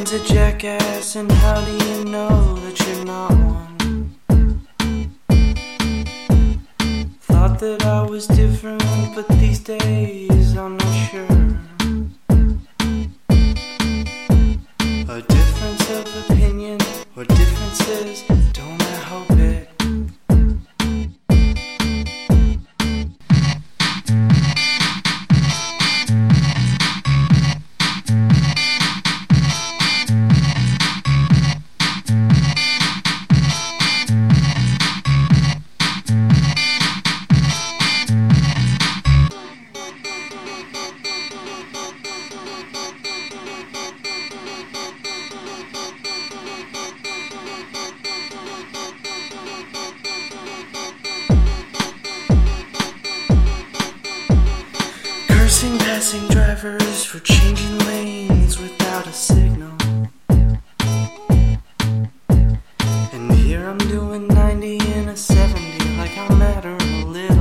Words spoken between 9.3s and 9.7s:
these